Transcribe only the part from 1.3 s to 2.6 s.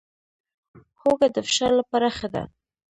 د فشار لپاره ښه ده